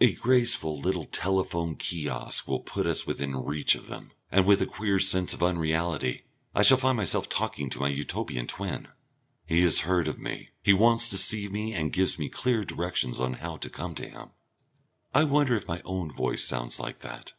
[0.00, 4.66] A graceful little telephone kiosk will put us within reach of them, and with a
[4.66, 6.24] queer sense of unreality
[6.56, 8.88] I shall find myself talking to my Utopian twin.
[9.46, 12.64] He has heard of me, he wants to see me and he gives me clear
[12.64, 14.30] directions how to come to him.
[15.14, 17.34] I wonder if my own voice sounds like that.